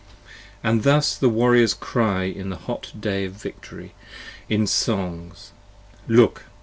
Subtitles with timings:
[0.63, 3.93] 10 And thus the Warriors cry in the hot day of Victory,
[4.49, 5.51] in Songs.
[6.07, 6.45] Look!